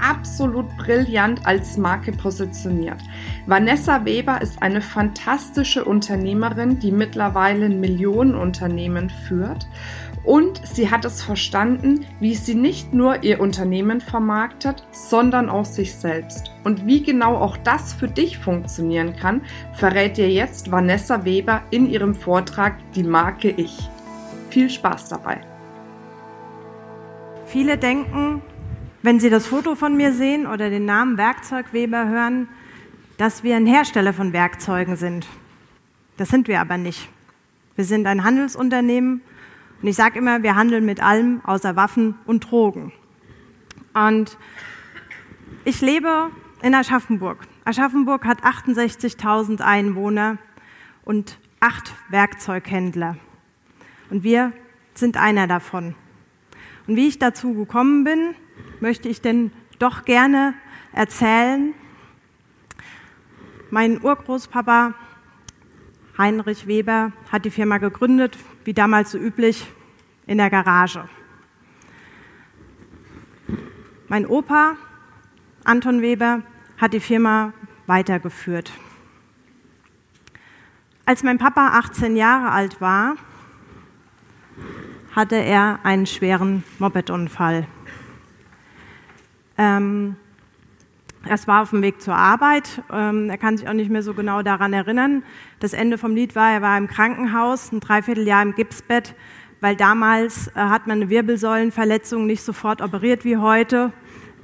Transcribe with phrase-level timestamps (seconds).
[0.00, 2.98] absolut brillant als Marke positioniert.
[3.46, 9.66] Vanessa Weber ist eine fantastische Unternehmerin, die mittlerweile ein Millionenunternehmen führt.
[10.24, 15.94] Und sie hat es verstanden, wie sie nicht nur ihr Unternehmen vermarktet, sondern auch sich
[15.94, 16.50] selbst.
[16.64, 19.42] Und wie genau auch das für dich funktionieren kann,
[19.72, 23.88] verrät dir jetzt Vanessa Weber in ihrem Vortrag Die Marke Ich.
[24.50, 25.40] Viel Spaß dabei!
[27.46, 28.42] Viele denken,
[29.08, 32.46] wenn Sie das Foto von mir sehen oder den Namen Werkzeugweber hören,
[33.16, 35.26] dass wir ein Hersteller von Werkzeugen sind.
[36.18, 37.08] Das sind wir aber nicht.
[37.74, 39.22] Wir sind ein Handelsunternehmen
[39.80, 42.92] und ich sage immer, wir handeln mit allem außer Waffen und Drogen.
[43.94, 44.36] Und
[45.64, 47.38] ich lebe in Aschaffenburg.
[47.64, 50.36] Aschaffenburg hat 68.000 Einwohner
[51.06, 53.16] und acht Werkzeughändler.
[54.10, 54.52] Und wir
[54.92, 55.94] sind einer davon.
[56.86, 58.34] Und wie ich dazu gekommen bin,
[58.80, 60.54] möchte ich denn doch gerne
[60.92, 61.74] erzählen.
[63.70, 64.94] Mein Urgroßpapa
[66.16, 69.66] Heinrich Weber hat die Firma gegründet, wie damals so üblich,
[70.26, 71.08] in der Garage.
[74.08, 74.76] Mein Opa
[75.64, 76.42] Anton Weber
[76.78, 77.52] hat die Firma
[77.86, 78.72] weitergeführt.
[81.04, 83.16] Als mein Papa 18 Jahre alt war,
[85.14, 87.66] hatte er einen schweren Mopedunfall.
[89.58, 90.16] Ähm,
[91.28, 92.82] es war auf dem Weg zur Arbeit.
[92.92, 95.22] Ähm, er kann sich auch nicht mehr so genau daran erinnern.
[95.58, 99.14] Das Ende vom Lied war, er war im Krankenhaus, ein Dreivierteljahr im Gipsbett,
[99.60, 103.92] weil damals äh, hat man eine Wirbelsäulenverletzung nicht sofort operiert wie heute,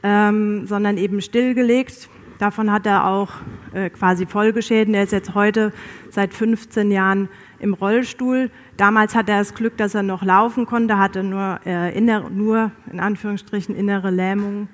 [0.02, 2.08] ähm, sondern eben stillgelegt.
[2.39, 3.30] Davon hat er auch
[3.72, 4.92] äh, quasi Folgeschäden.
[4.94, 5.72] Er ist jetzt heute
[6.10, 7.28] seit 15 Jahren
[7.60, 8.50] im Rollstuhl.
[8.77, 12.72] Damals hatte er das Glück, dass er noch laufen konnte, hatte nur, äh, innere, nur
[12.92, 14.68] in Anführungsstrichen innere Lähmung.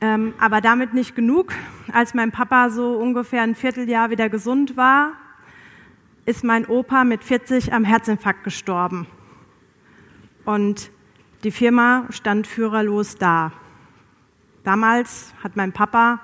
[0.00, 1.52] Ähm, aber damit nicht genug.
[1.92, 5.12] Als mein Papa so ungefähr ein Vierteljahr wieder gesund war,
[6.26, 9.06] ist mein Opa mit 40 am Herzinfarkt gestorben.
[10.44, 10.90] Und
[11.44, 13.52] die Firma stand führerlos da.
[14.64, 16.20] Damals hat mein Papa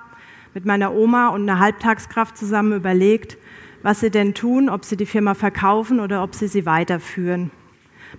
[0.53, 3.37] mit meiner Oma und einer Halbtagskraft zusammen überlegt,
[3.81, 7.51] was sie denn tun, ob sie die Firma verkaufen oder ob sie sie weiterführen.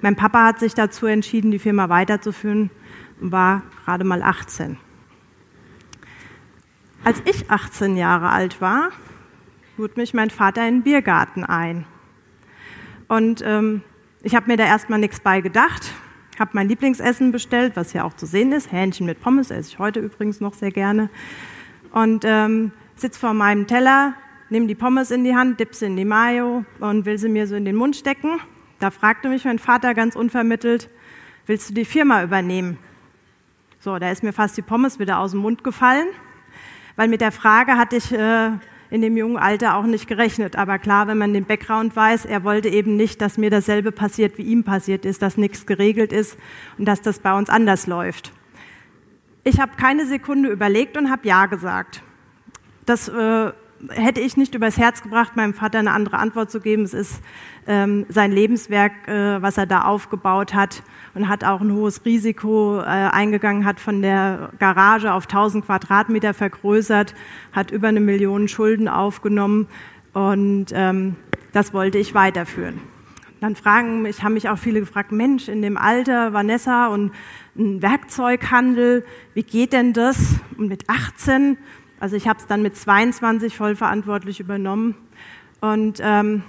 [0.00, 2.70] Mein Papa hat sich dazu entschieden, die Firma weiterzuführen
[3.20, 4.76] und war gerade mal 18.
[7.04, 8.88] Als ich 18 Jahre alt war,
[9.76, 11.84] lud mich mein Vater in den Biergarten ein.
[13.09, 13.82] Und ähm,
[14.22, 15.93] ich habe mir da erstmal nichts bei gedacht,
[16.38, 19.78] habe mein Lieblingsessen bestellt, was hier auch zu sehen ist, Hähnchen mit Pommes, esse ich
[19.78, 21.10] heute übrigens noch sehr gerne.
[21.93, 24.14] Und ähm, sitze vor meinem Teller,
[24.48, 27.47] nehme die Pommes in die Hand, dipp sie in die Mayo und will sie mir
[27.47, 28.41] so in den Mund stecken.
[28.81, 30.88] Da fragte mich mein Vater ganz unvermittelt,
[31.44, 32.78] willst du die Firma übernehmen?
[33.78, 36.06] So, da ist mir fast die Pommes wieder aus dem Mund gefallen
[36.97, 38.50] weil mit der Frage hatte ich äh,
[38.91, 40.56] in dem jungen Alter auch nicht gerechnet.
[40.56, 44.38] Aber klar, wenn man den Background weiß, er wollte eben nicht, dass mir dasselbe passiert,
[44.38, 46.38] wie ihm passiert ist, dass nichts geregelt ist
[46.78, 48.32] und dass das bei uns anders läuft.
[49.43, 52.03] Ich habe keine Sekunde überlegt und habe Ja gesagt.
[52.87, 53.53] Das äh,
[53.90, 56.82] hätte ich nicht übers Herz gebracht, meinem Vater eine andere Antwort zu geben.
[56.82, 57.20] Es ist
[57.66, 60.82] ähm, sein Lebenswerk, äh, was er da aufgebaut hat
[61.14, 66.34] und hat auch ein hohes Risiko äh, eingegangen, hat von der Garage auf 1000 Quadratmeter
[66.34, 67.14] vergrößert,
[67.52, 69.66] hat über eine Million Schulden aufgenommen
[70.12, 71.16] und ähm,
[71.52, 72.80] das wollte ich weiterführen.
[73.40, 77.12] Dann fragen mich, haben mich auch viele gefragt, Mensch, in dem Alter, Vanessa und
[77.56, 80.36] ein Werkzeughandel, wie geht denn das?
[80.56, 81.58] Und mit 18
[82.00, 84.94] also ich habe es dann mit 22 vollverantwortlich übernommen.
[85.60, 86.43] Und ähm,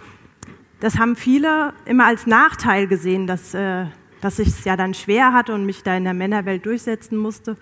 [0.79, 3.85] das haben viele immer als Nachteil gesehen, dass, äh,
[4.21, 7.57] dass ich es ja dann schwer hatte und mich da in der Männerwelt durchsetzen musste.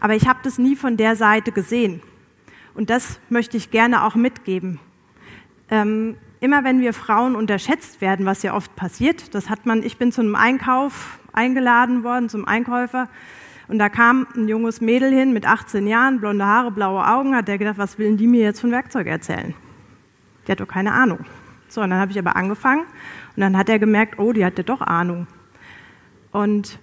[0.00, 2.02] Aber ich habe das nie von der Seite gesehen.
[2.74, 4.80] Und das möchte ich gerne auch mitgeben.
[5.70, 9.96] Ähm, immer wenn wir Frauen unterschätzt werden, was ja oft passiert, das hat man, ich
[9.96, 13.08] bin zu einem Einkauf eingeladen worden, zum Einkäufer,
[13.68, 17.48] und da kam ein junges Mädel hin mit 18 Jahren, blonde Haare, blaue Augen, hat
[17.48, 19.54] der gedacht, was will die mir jetzt von Werkzeug erzählen?
[20.46, 21.20] Die hat doch keine Ahnung.
[21.68, 24.58] So, und dann habe ich aber angefangen und dann hat er gemerkt, oh, die hat
[24.58, 25.26] ja doch Ahnung.
[26.30, 26.78] Und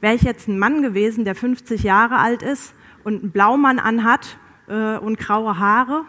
[0.00, 2.74] wäre ich jetzt ein Mann gewesen, der 50 Jahre alt ist
[3.04, 6.04] und einen Blaumann anhat äh, und graue Haare,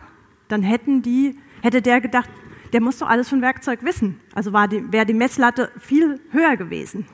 [0.50, 2.30] dann hätten die, hätte der gedacht,
[2.74, 4.20] der muss doch alles von Werkzeug wissen.
[4.36, 7.06] Also wäre die Messlatte viel höher gewesen.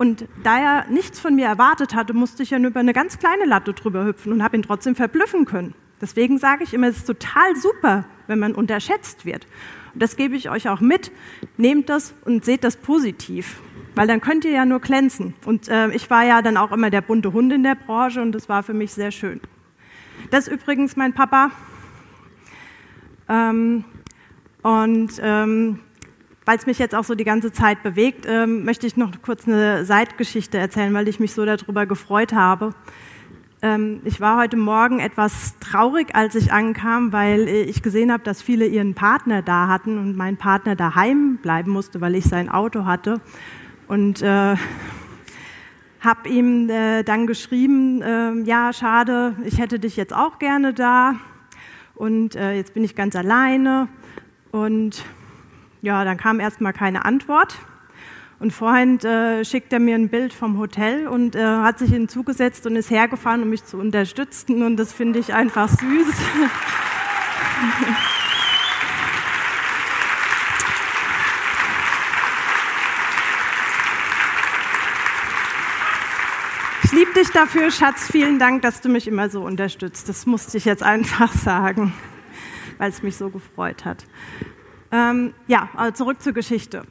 [0.00, 3.18] Und da er nichts von mir erwartet hatte, musste ich ja nur über eine ganz
[3.18, 5.74] kleine Latte drüber hüpfen und habe ihn trotzdem verblüffen können.
[6.00, 9.46] Deswegen sage ich immer, es ist total super, wenn man unterschätzt wird.
[9.92, 11.12] Und das gebe ich euch auch mit.
[11.58, 13.60] Nehmt das und seht das positiv,
[13.94, 15.34] weil dann könnt ihr ja nur glänzen.
[15.44, 18.32] Und äh, ich war ja dann auch immer der bunte Hund in der Branche und
[18.32, 19.38] das war für mich sehr schön.
[20.30, 21.50] Das ist übrigens mein Papa.
[23.28, 23.84] Ähm,
[24.62, 25.80] und ähm,
[26.44, 29.46] weil es mich jetzt auch so die ganze Zeit bewegt, ähm, möchte ich noch kurz
[29.46, 32.74] eine Seitgeschichte erzählen, weil ich mich so darüber gefreut habe.
[33.62, 38.40] Ähm, ich war heute Morgen etwas traurig, als ich ankam, weil ich gesehen habe, dass
[38.40, 42.86] viele ihren Partner da hatten und mein Partner daheim bleiben musste, weil ich sein Auto
[42.86, 43.20] hatte.
[43.86, 44.56] Und äh,
[46.00, 51.16] habe ihm äh, dann geschrieben, äh, ja, schade, ich hätte dich jetzt auch gerne da
[51.94, 53.88] und äh, jetzt bin ich ganz alleine.
[54.52, 55.04] Und
[55.82, 57.54] ja, dann kam erstmal keine Antwort.
[58.38, 62.66] Und vorhin äh, schickt er mir ein Bild vom Hotel und äh, hat sich hinzugesetzt
[62.66, 64.62] und ist hergefahren, um mich zu unterstützen.
[64.62, 65.80] Und das finde ich einfach süß.
[76.82, 78.08] Ich liebe dich dafür, Schatz.
[78.10, 80.08] Vielen Dank, dass du mich immer so unterstützt.
[80.08, 81.94] Das musste ich jetzt einfach sagen,
[82.78, 84.04] weil es mich so gefreut hat.
[84.92, 86.84] Ähm, ja, also zurück zur Geschichte.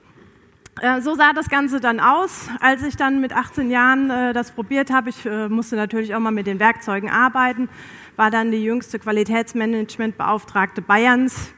[0.81, 4.51] Äh, so sah das Ganze dann aus, als ich dann mit 18 Jahren äh, das
[4.51, 5.09] probiert habe.
[5.09, 7.69] Ich äh, musste natürlich auch mal mit den Werkzeugen arbeiten,
[8.15, 11.53] war dann die jüngste Qualitätsmanagementbeauftragte Bayerns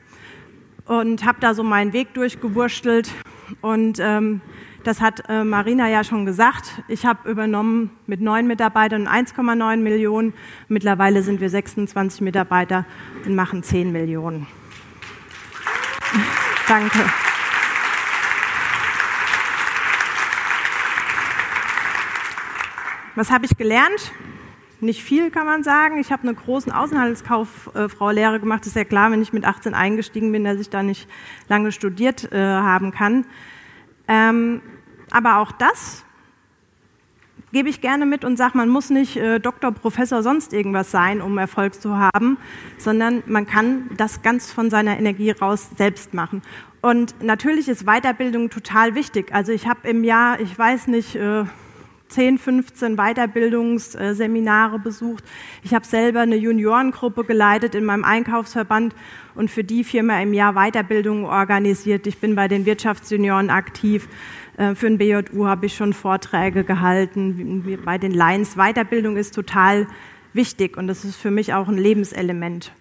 [0.86, 3.12] und habe da so meinen Weg durchgewurschtelt.
[3.62, 4.42] Und ähm,
[4.84, 6.82] das hat äh, Marina ja schon gesagt.
[6.88, 10.34] Ich habe übernommen mit neun Mitarbeitern 1,9 Millionen.
[10.68, 12.86] Mittlerweile sind wir 26 Mitarbeiter
[13.26, 14.48] und machen 10 Millionen.
[16.72, 17.00] Danke.
[23.16, 24.14] Was habe ich gelernt?
[24.80, 25.98] Nicht viel kann man sagen.
[25.98, 28.66] Ich habe eine große Außenhandelskauffrau-Lehre gemacht.
[28.68, 31.10] Ist ja klar, wenn ich mit 18 eingestiegen bin, dass ich da nicht
[31.50, 33.26] lange studiert äh, haben kann.
[34.08, 34.62] Ähm,
[35.10, 36.06] aber auch das
[37.52, 41.22] gebe ich gerne mit und sage, man muss nicht äh, Doktor, Professor, sonst irgendwas sein,
[41.22, 42.38] um Erfolg zu haben,
[42.78, 46.42] sondern man kann das ganz von seiner Energie raus selbst machen.
[46.82, 49.34] Und natürlich ist Weiterbildung total wichtig.
[49.34, 51.44] Also ich habe im Jahr, ich weiß nicht, äh,
[52.12, 55.24] 10, 15 Weiterbildungsseminare besucht.
[55.64, 58.94] Ich habe selber eine Juniorengruppe geleitet in meinem Einkaufsverband
[59.36, 62.08] und für die Firma im Jahr Weiterbildungen organisiert.
[62.08, 64.08] Ich bin bei den Wirtschaftsjunioren aktiv.
[64.58, 67.80] Äh, für den BJU habe ich schon Vorträge gehalten.
[67.86, 69.88] Bei den Lions Weiterbildung ist total
[70.34, 72.72] wichtig und das ist für mich auch ein Lebenselement.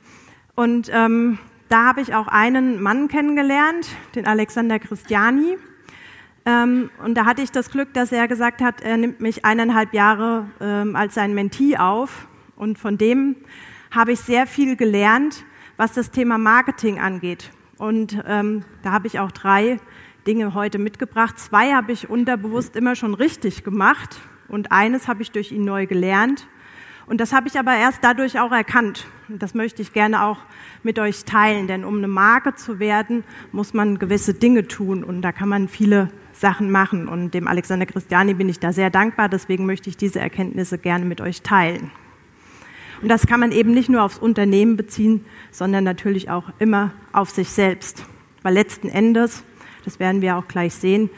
[0.54, 1.38] Und ähm,
[1.68, 5.56] da habe ich auch einen Mann kennengelernt, den Alexander Christiani.
[6.44, 9.94] Ähm, und da hatte ich das Glück, dass er gesagt hat, er nimmt mich eineinhalb
[9.94, 12.26] Jahre ähm, als sein Mentee auf.
[12.56, 13.36] Und von dem
[13.90, 15.44] habe ich sehr viel gelernt,
[15.80, 17.52] was das Thema Marketing angeht.
[17.78, 19.78] Und ähm, da habe ich auch drei
[20.26, 21.38] Dinge heute mitgebracht.
[21.38, 25.86] Zwei habe ich unterbewusst immer schon richtig gemacht und eines habe ich durch ihn neu
[25.86, 26.46] gelernt.
[27.06, 29.06] Und das habe ich aber erst dadurch auch erkannt.
[29.30, 30.36] Und das möchte ich gerne auch
[30.82, 35.22] mit euch teilen, denn um eine Marke zu werden, muss man gewisse Dinge tun und
[35.22, 37.08] da kann man viele Sachen machen.
[37.08, 39.30] Und dem Alexander Christiani bin ich da sehr dankbar.
[39.30, 41.90] Deswegen möchte ich diese Erkenntnisse gerne mit euch teilen.
[43.02, 47.30] Und das kann man eben nicht nur aufs Unternehmen beziehen, sondern natürlich auch immer auf
[47.30, 48.04] sich selbst.
[48.42, 49.42] Weil letzten Endes,
[49.84, 51.10] das werden wir auch gleich sehen,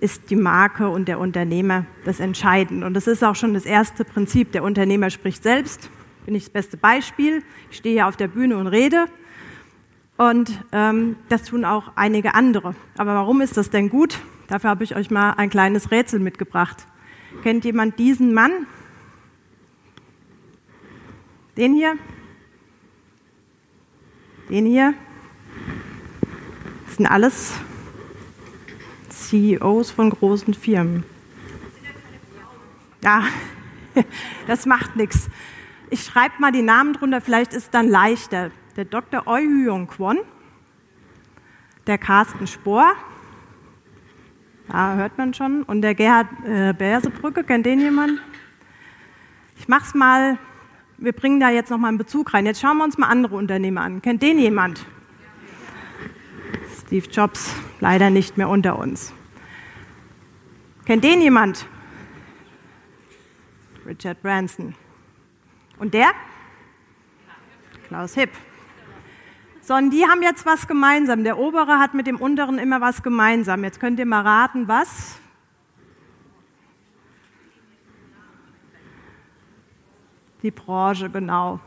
[0.00, 2.86] ist die Marke und der Unternehmer das Entscheidende.
[2.86, 4.52] Und das ist auch schon das erste Prinzip.
[4.52, 5.90] Der Unternehmer spricht selbst.
[6.26, 7.42] Bin ich das beste Beispiel.
[7.70, 9.06] Ich stehe hier auf der Bühne und rede.
[10.16, 12.74] Und ähm, das tun auch einige andere.
[12.96, 14.18] Aber warum ist das denn gut?
[14.48, 16.86] Dafür habe ich euch mal ein kleines Rätsel mitgebracht.
[17.42, 18.66] Kennt jemand diesen Mann?
[21.56, 21.96] Den hier?
[24.50, 24.94] Den hier?
[26.84, 27.54] Das sind alles
[29.08, 31.04] CEOs von großen Firmen.
[33.02, 33.24] Ja,
[34.46, 35.28] das macht nichts.
[35.88, 38.50] Ich schreibe mal die Namen drunter, vielleicht ist es dann leichter.
[38.76, 39.26] Der Dr.
[39.26, 40.18] Oi Hyung Kwon,
[41.86, 42.92] der Carsten Spohr,
[44.68, 45.62] da hört man schon.
[45.62, 48.20] Und der Gerhard äh, Bersebrücke, kennt den jemand?
[49.58, 50.38] Ich mach's mal,
[50.98, 52.46] wir bringen da jetzt nochmal einen Bezug rein.
[52.46, 54.02] Jetzt schauen wir uns mal andere Unternehmer an.
[54.02, 54.84] Kennt den jemand?
[56.86, 59.12] Steve Jobs, leider nicht mehr unter uns.
[60.84, 61.66] Kennt den jemand?
[63.84, 64.74] Richard Branson.
[65.78, 66.12] Und der?
[67.88, 68.30] Klaus Hipp.
[69.60, 71.24] sondern die haben jetzt was gemeinsam.
[71.24, 73.64] Der obere hat mit dem unteren immer was gemeinsam.
[73.64, 75.20] Jetzt könnt ihr mal raten, was?
[80.42, 81.60] Die Branche, genau.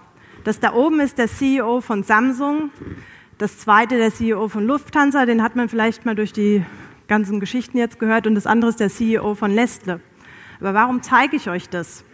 [0.44, 2.70] Das da oben ist der CEO von Samsung.
[3.40, 6.64] Das zweite der CEO von Lufthansa, den hat man vielleicht mal durch die
[7.08, 8.28] ganzen Geschichten jetzt gehört.
[8.28, 10.02] Und das andere ist der CEO von Nestle.
[10.60, 12.06] Aber warum zeige ich euch das?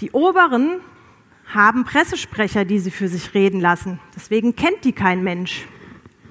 [0.00, 0.80] Die oberen
[1.52, 3.98] haben Pressesprecher, die sie für sich reden lassen.
[4.14, 5.66] Deswegen kennt die kein Mensch.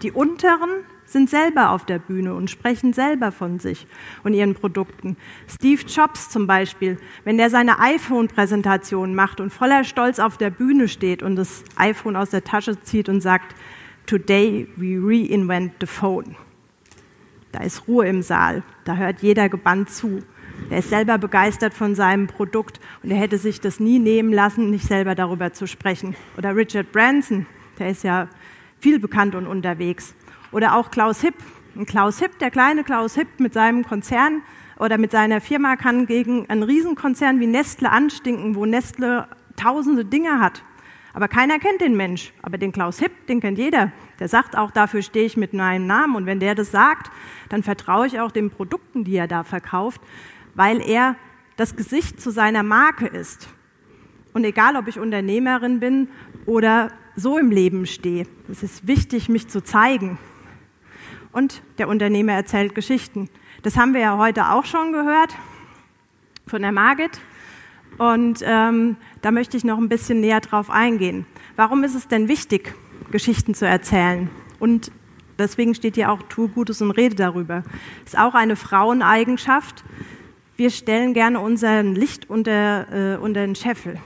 [0.06, 0.70] Die unteren
[1.06, 3.88] sind selber auf der Bühne und sprechen selber von sich
[4.24, 5.18] und ihren Produkten.
[5.48, 10.90] Steve Jobs zum Beispiel, wenn der seine iPhone-Präsentation macht und voller Stolz auf der Bühne
[10.90, 13.56] steht und das iPhone aus der Tasche zieht und sagt,
[14.06, 16.36] Today we reinvent the phone.
[17.52, 20.22] Da ist Ruhe im Saal, da hört jeder gebannt zu.
[20.70, 24.70] Er ist selber begeistert von seinem Produkt und er hätte sich das nie nehmen lassen,
[24.70, 26.16] nicht selber darüber zu sprechen.
[26.38, 27.48] Oder Richard Branson,
[27.80, 28.28] der ist ja
[28.86, 30.14] viel bekannt und unterwegs.
[30.52, 31.34] Oder auch Klaus Hipp.
[31.88, 34.44] Klaus Hipp, der kleine Klaus Hipp mit seinem Konzern
[34.78, 39.28] oder mit seiner Firma kann gegen einen Riesenkonzern wie Nestle anstinken, wo Nestle
[39.58, 40.64] tausende Dinge hat.
[41.14, 42.32] Aber keiner kennt den Mensch.
[42.44, 43.92] Aber den Klaus Hipp, den kennt jeder.
[44.20, 46.16] Der sagt auch, dafür stehe ich mit meinem Namen.
[46.16, 47.10] Und wenn der das sagt,
[47.50, 50.00] dann vertraue ich auch den Produkten, die er da verkauft
[50.56, 51.16] weil er
[51.58, 53.50] das Gesicht zu seiner Marke ist.
[54.34, 56.10] Und egal, ob ich Unternehmerin bin
[56.46, 60.18] oder so im Leben stehe, es ist wichtig, mich zu zeigen.
[61.32, 63.30] Und der Unternehmer erzählt Geschichten.
[63.64, 65.36] Das haben wir ja heute auch schon gehört
[66.48, 67.20] von der Margit.
[67.98, 71.26] Und ähm, da möchte ich noch ein bisschen näher drauf eingehen.
[71.56, 72.74] Warum ist es denn wichtig,
[73.12, 74.30] Geschichten zu erzählen?
[74.60, 74.92] Und
[75.38, 77.64] deswegen steht hier auch, tu Gutes und rede darüber.
[78.06, 79.84] Ist auch eine Fraueneigenschaft,
[80.58, 84.00] wir stellen gerne unser Licht unter, äh, unter den Scheffel.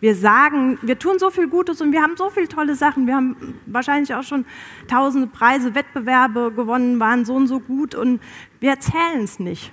[0.00, 3.06] Wir sagen, wir tun so viel Gutes und wir haben so viele tolle Sachen.
[3.06, 4.44] Wir haben wahrscheinlich auch schon
[4.86, 8.20] tausende Preise, Wettbewerbe gewonnen, waren so und so gut und
[8.60, 9.72] wir erzählen es nicht.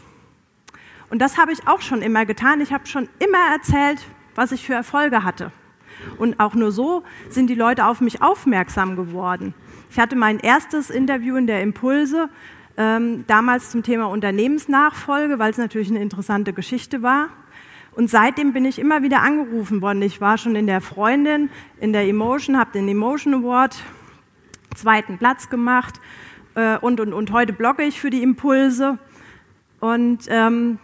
[1.10, 2.60] Und das habe ich auch schon immer getan.
[2.62, 4.00] Ich habe schon immer erzählt,
[4.34, 5.51] was ich für Erfolge hatte.
[6.17, 9.53] Und auch nur so sind die Leute auf mich aufmerksam geworden.
[9.91, 12.29] Ich hatte mein erstes Interview in der Impulse
[12.77, 17.29] ähm, damals zum Thema Unternehmensnachfolge, weil es natürlich eine interessante Geschichte war.
[17.96, 20.02] Und seitdem bin ich immer wieder angerufen worden.
[20.02, 21.50] Ich war schon in der Freundin,
[21.80, 23.78] in der Emotion, habe den Emotion Award
[24.75, 26.02] zweiten Platz gemacht
[26.56, 29.00] äh, und, und, und heute blogge ich für die Impulse.
[29.80, 30.80] Und ähm,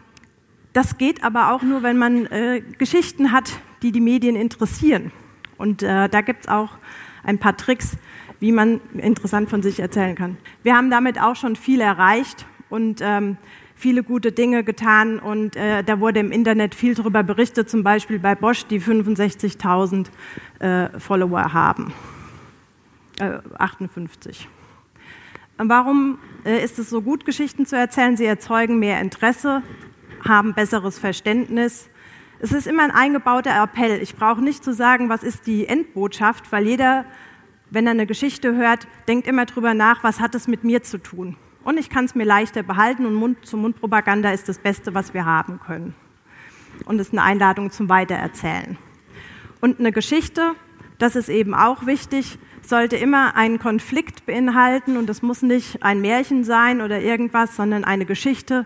[0.72, 3.52] das geht aber auch nur, wenn man äh, Geschichten hat,
[3.82, 5.12] die die Medien interessieren.
[5.58, 6.78] Und äh, da gibt es auch
[7.24, 7.98] ein paar Tricks,
[8.40, 10.38] wie man interessant von sich erzählen kann.
[10.64, 13.38] Wir haben damit auch schon viel erreicht und ähm,
[13.82, 18.20] viele gute Dinge getan und äh, da wurde im Internet viel darüber berichtet, zum Beispiel
[18.20, 20.08] bei Bosch, die 65.000
[20.60, 21.92] äh, Follower haben.
[23.20, 24.48] Äh, 58.
[25.58, 28.16] Und warum äh, ist es so gut, Geschichten zu erzählen?
[28.16, 29.64] Sie erzeugen mehr Interesse,
[30.28, 31.90] haben besseres Verständnis.
[32.40, 34.02] Es ist immer ein eingebauter Appell.
[34.02, 37.06] Ich brauche nicht zu sagen, was ist die Endbotschaft, weil jeder
[37.72, 40.98] wenn er eine Geschichte hört, denkt immer drüber nach, was hat es mit mir zu
[40.98, 41.38] tun.
[41.64, 45.60] Und ich kann es mir leichter behalten und Mund-zu-Mund-Propaganda ist das Beste, was wir haben
[45.60, 45.94] können.
[46.86, 48.78] Und es ist eine Einladung zum Weitererzählen.
[49.60, 50.54] Und eine Geschichte,
[50.98, 56.02] das ist eben auch wichtig, sollte immer einen Konflikt beinhalten und es muss nicht ein
[56.02, 58.66] Märchen sein oder irgendwas, sondern eine Geschichte.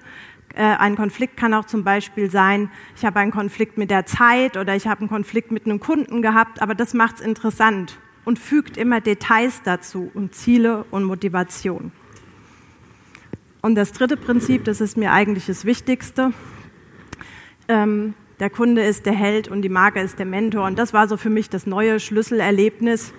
[0.53, 4.57] Äh, ein Konflikt kann auch zum Beispiel sein, ich habe einen Konflikt mit der Zeit
[4.57, 8.39] oder ich habe einen Konflikt mit einem Kunden gehabt, aber das macht es interessant und
[8.39, 11.91] fügt immer Details dazu und Ziele und Motivation.
[13.65, 16.33] Und das dritte Prinzip, das ist mir eigentlich das Wichtigste.
[17.67, 20.67] Ähm, der Kunde ist der Held und die Marke ist der Mentor.
[20.67, 23.11] Und das war so für mich das neue Schlüsselerlebnis.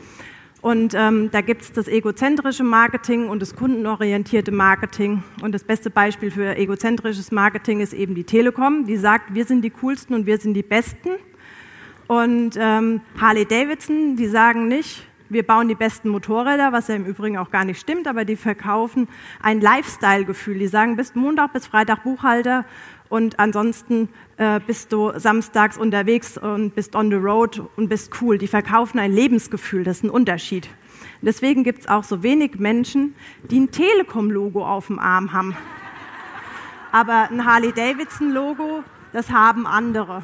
[0.62, 5.24] Und ähm, da gibt es das egozentrische Marketing und das kundenorientierte Marketing.
[5.42, 9.62] Und das beste Beispiel für egozentrisches Marketing ist eben die Telekom, die sagt, wir sind
[9.62, 11.08] die coolsten und wir sind die besten.
[12.06, 17.04] Und ähm, Harley Davidson, die sagen nicht, wir bauen die besten Motorräder, was ja im
[17.04, 19.08] Übrigen auch gar nicht stimmt, aber die verkaufen
[19.40, 20.58] ein Lifestyle-Gefühl.
[20.58, 22.64] Die sagen, bist Montag bis Freitag Buchhalter
[23.08, 28.38] und ansonsten äh, bist du samstags unterwegs und bist on the road und bist cool.
[28.38, 30.68] Die verkaufen ein Lebensgefühl, das ist ein Unterschied.
[31.22, 33.14] deswegen gibt es auch so wenig Menschen,
[33.50, 35.56] die ein Telekom-Logo auf dem Arm haben.
[36.92, 40.22] Aber ein Harley-Davidson-Logo, das haben andere.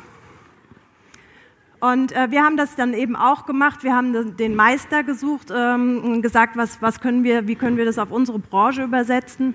[1.83, 3.83] Und äh, wir haben das dann eben auch gemacht.
[3.83, 7.85] Wir haben den Meister gesucht ähm, und gesagt, was, was können wir, wie können wir
[7.85, 9.55] das auf unsere Branche übersetzen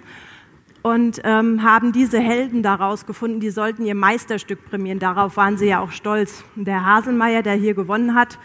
[0.82, 5.00] und ähm, haben diese Helden daraus gefunden, die sollten ihr Meisterstück prämieren.
[5.00, 6.44] Darauf waren sie ja auch stolz.
[6.58, 8.38] Der Haselmeier, der hier gewonnen hat,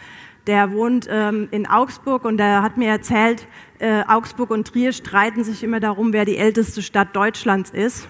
[0.47, 3.47] Der wohnt ähm, in Augsburg und der hat mir erzählt,
[3.79, 8.07] äh, Augsburg und Trier streiten sich immer darum, wer die älteste Stadt Deutschlands ist.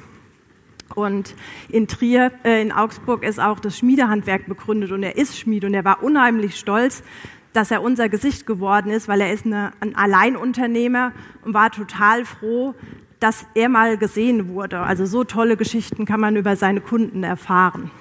[0.95, 1.35] Und
[1.69, 5.73] in Trier, äh, in Augsburg ist auch das Schmiedehandwerk begründet und er ist Schmied und
[5.73, 7.03] er war unheimlich stolz,
[7.53, 11.11] dass er unser Gesicht geworden ist, weil er ist eine, ein Alleinunternehmer
[11.43, 12.73] und war total froh,
[13.19, 14.79] dass er mal gesehen wurde.
[14.79, 17.91] Also so tolle Geschichten kann man über seine Kunden erfahren.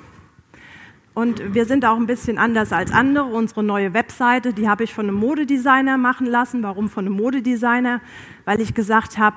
[1.14, 3.24] Und wir sind auch ein bisschen anders als andere.
[3.24, 6.62] Unsere neue Webseite, die habe ich von einem Modedesigner machen lassen.
[6.62, 8.00] Warum von einem Modedesigner?
[8.46, 9.36] Weil ich gesagt habe,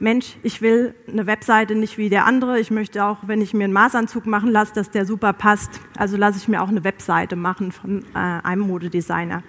[0.00, 2.58] Mensch, ich will eine Webseite nicht wie der andere.
[2.58, 5.80] Ich möchte auch, wenn ich mir einen Maßanzug machen lasse, dass der super passt.
[5.96, 9.44] Also lasse ich mir auch eine Webseite machen von äh, einem Modedesigner.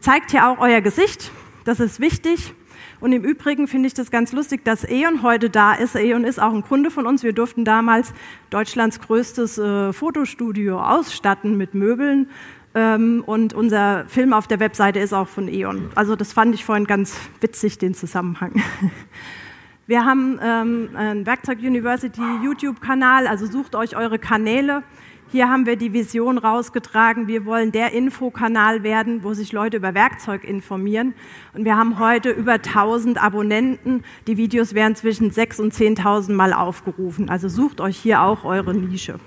[0.00, 1.30] Zeigt hier auch euer Gesicht.
[1.64, 2.52] Das ist wichtig.
[3.00, 5.94] Und im Übrigen finde ich das ganz lustig, dass E.ON heute da ist.
[5.94, 7.22] E.ON ist auch ein Kunde von uns.
[7.22, 8.12] Wir durften damals
[8.50, 12.28] Deutschlands größtes äh, Fotostudio ausstatten mit Möbeln.
[12.74, 15.90] Ähm, und unser Film auf der Webseite ist auch von E.ON.
[15.94, 18.62] Also das fand ich vorhin ganz witzig, den Zusammenhang.
[19.86, 24.82] Wir haben ähm, einen Werkzeug University YouTube-Kanal, also sucht euch eure Kanäle.
[25.30, 29.92] Hier haben wir die Vision rausgetragen, wir wollen der Infokanal werden, wo sich Leute über
[29.92, 31.12] Werkzeug informieren.
[31.52, 34.04] Und wir haben heute über 1000 Abonnenten.
[34.26, 37.28] Die Videos werden zwischen 6.000 und 10.000 Mal aufgerufen.
[37.28, 39.20] Also sucht euch hier auch eure Nische.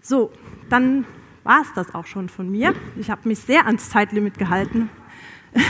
[0.00, 0.32] So,
[0.70, 1.04] dann
[1.44, 2.74] war es das auch schon von mir.
[2.98, 4.88] Ich habe mich sehr ans Zeitlimit gehalten.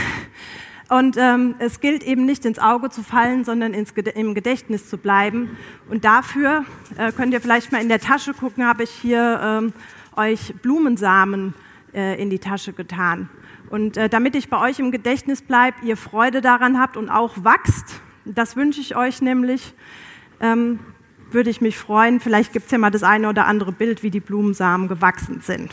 [0.89, 4.97] Und ähm, es gilt eben nicht ins Auge zu fallen, sondern ins, im Gedächtnis zu
[4.97, 5.57] bleiben.
[5.89, 6.63] Und dafür
[6.97, 9.73] äh, könnt ihr vielleicht mal in der Tasche gucken, habe ich hier ähm,
[10.15, 11.53] euch Blumensamen
[11.93, 13.29] äh, in die Tasche getan.
[13.69, 17.33] Und äh, damit ich bei euch im Gedächtnis bleibe, ihr Freude daran habt und auch
[17.43, 19.73] wachst, das wünsche ich euch nämlich,
[20.39, 20.79] ähm,
[21.31, 22.21] würde ich mich freuen.
[22.21, 25.71] Vielleicht gibt es ja mal das eine oder andere Bild, wie die Blumensamen gewachsen sind.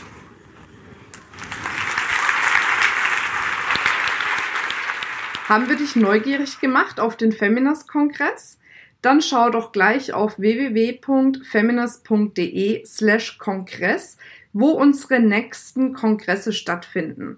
[5.47, 8.57] Haben wir dich neugierig gemacht auf den Feminist-Kongress?
[9.03, 14.17] Dann schau doch gleich auf www.feminist.de slash Kongress,
[14.53, 17.37] wo unsere nächsten Kongresse stattfinden.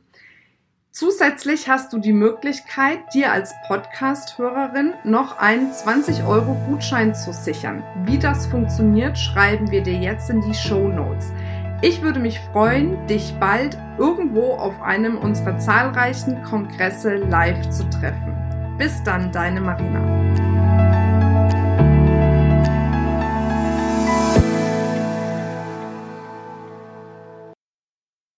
[0.91, 7.83] Zusätzlich hast du die Möglichkeit, dir als Podcast-Hörerin noch einen 20-Euro-Gutschein zu sichern.
[8.05, 11.33] Wie das funktioniert, schreiben wir dir jetzt in die Show Notes.
[11.81, 18.35] Ich würde mich freuen, dich bald irgendwo auf einem unserer zahlreichen Kongresse live zu treffen.
[18.79, 20.46] Bis dann, deine Marina.